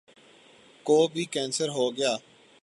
[0.85, 2.15] کو بھی کینسر ہو گیا؟